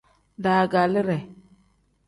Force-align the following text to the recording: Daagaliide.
Daagaliide. 0.43 1.17